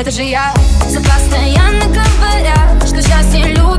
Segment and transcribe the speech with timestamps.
[0.00, 0.54] это же я.
[0.88, 3.77] За постоянно говорят, что счастье любит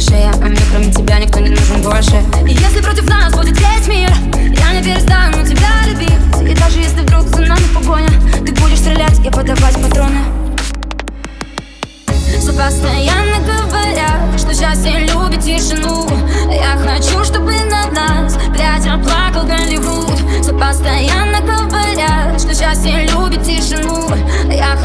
[0.00, 2.22] что-то большее А мне кроме тебя никто не нужен больше.
[2.46, 6.50] И если против нас будет весь мир Я не перестану тебя любить.
[6.50, 8.08] И даже если вдруг за нами погоня
[8.44, 10.20] Ты будешь стрелять и подавать патроны.
[12.38, 16.08] Все постоянно говорят, что счастье любит тишину.
[16.50, 20.18] Я хочу, чтобы на нас опять оплакал Голливуд.
[20.40, 24.08] Все постоянно говорят, что счастье любит тишину.
[24.48, 24.76] Я